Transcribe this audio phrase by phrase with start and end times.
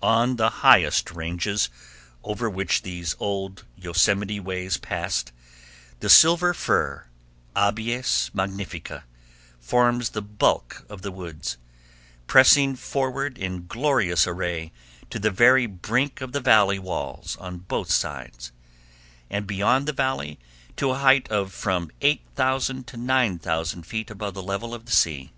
[0.00, 1.68] On the highest ridges,
[2.24, 5.32] over which these old Yosemite ways passed,
[6.00, 7.08] the silver fir
[7.54, 9.04] (Abies magnifica)
[9.60, 11.58] forms the bulk of the woods,
[12.26, 14.72] pressing forward in glorious array
[15.10, 18.52] to the very brink of the Valley walls on both sides,
[19.28, 20.38] and beyond the Valley
[20.76, 25.32] to a height of from 8000 to 9000 feet above the level of the sea.